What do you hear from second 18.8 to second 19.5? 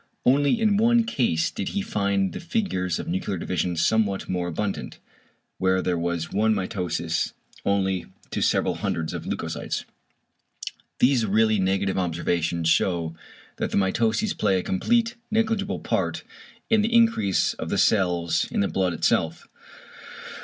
itself.